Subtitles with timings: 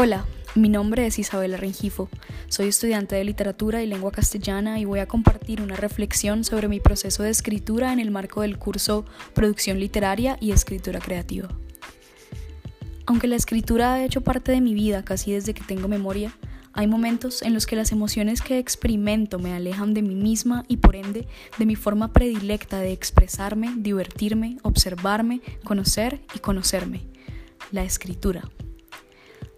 [0.00, 0.24] Hola,
[0.54, 2.08] mi nombre es Isabela Rengifo.
[2.46, 6.78] Soy estudiante de literatura y lengua castellana y voy a compartir una reflexión sobre mi
[6.78, 11.48] proceso de escritura en el marco del curso Producción Literaria y Escritura Creativa.
[13.06, 16.32] Aunque la escritura ha hecho parte de mi vida casi desde que tengo memoria,
[16.74, 20.76] hay momentos en los que las emociones que experimento me alejan de mí misma y
[20.76, 21.26] por ende
[21.58, 27.08] de mi forma predilecta de expresarme, divertirme, observarme, conocer y conocerme,
[27.72, 28.48] la escritura.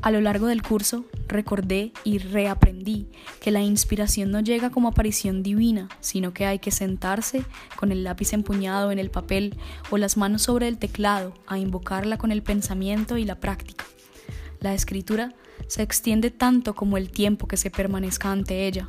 [0.00, 3.08] A lo largo del curso recordé y reaprendí
[3.40, 7.44] que la inspiración no llega como aparición divina, sino que hay que sentarse
[7.76, 9.56] con el lápiz empuñado en el papel
[9.90, 13.84] o las manos sobre el teclado a invocarla con el pensamiento y la práctica.
[14.60, 15.34] La escritura
[15.66, 18.88] se extiende tanto como el tiempo que se permanezca ante ella.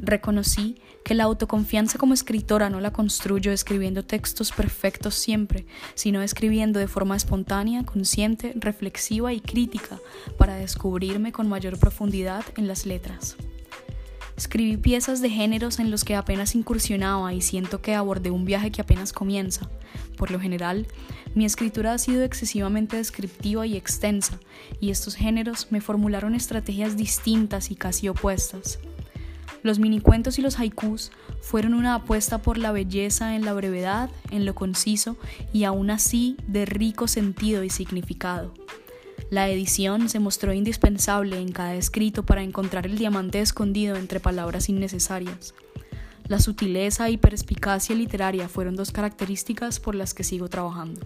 [0.00, 6.78] Reconocí que la autoconfianza como escritora no la construyo escribiendo textos perfectos siempre, sino escribiendo
[6.78, 9.98] de forma espontánea, consciente, reflexiva y crítica
[10.36, 13.36] para descubrirme con mayor profundidad en las letras.
[14.38, 18.70] Escribí piezas de géneros en los que apenas incursionaba y siento que abordé un viaje
[18.70, 19.68] que apenas comienza.
[20.16, 20.86] Por lo general,
[21.34, 24.38] mi escritura ha sido excesivamente descriptiva y extensa,
[24.80, 28.78] y estos géneros me formularon estrategias distintas y casi opuestas.
[29.68, 34.46] Los minicuentos y los haikus fueron una apuesta por la belleza en la brevedad, en
[34.46, 35.18] lo conciso
[35.52, 38.54] y aún así de rico sentido y significado.
[39.28, 44.70] La edición se mostró indispensable en cada escrito para encontrar el diamante escondido entre palabras
[44.70, 45.52] innecesarias.
[46.28, 51.02] La sutileza y perspicacia literaria fueron dos características por las que sigo trabajando.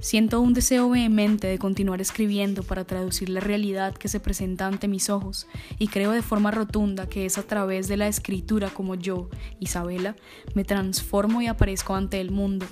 [0.00, 4.88] Siento un deseo vehemente de continuar escribiendo para traducir la realidad que se presenta ante
[4.88, 5.46] mis ojos
[5.78, 9.28] y creo de forma rotunda que es a través de la escritura como yo,
[9.58, 10.16] Isabela,
[10.54, 12.64] me transformo y aparezco ante el mundo.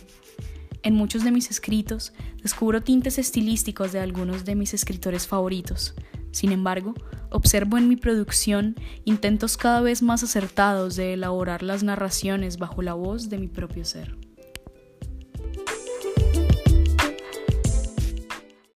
[0.83, 5.95] En muchos de mis escritos descubro tintes estilísticos de algunos de mis escritores favoritos.
[6.31, 6.95] Sin embargo,
[7.31, 8.75] observo en mi producción
[9.05, 13.84] intentos cada vez más acertados de elaborar las narraciones bajo la voz de mi propio
[13.84, 14.28] ser.